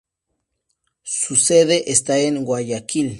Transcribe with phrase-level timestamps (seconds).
[1.03, 3.09] Su sede está en Guayaquil.